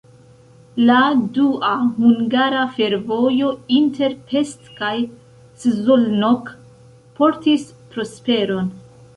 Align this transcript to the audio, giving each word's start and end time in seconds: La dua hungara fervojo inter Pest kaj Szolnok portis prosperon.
La 0.85 1.01
dua 1.35 1.73
hungara 1.99 2.63
fervojo 2.79 3.51
inter 3.81 4.15
Pest 4.31 4.73
kaj 4.81 4.95
Szolnok 5.67 6.53
portis 7.21 7.71
prosperon. 7.95 8.77